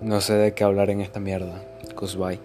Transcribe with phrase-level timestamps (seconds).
[0.00, 1.62] No sé de qué hablar en esta mierda.
[1.94, 2.40] Goodbye.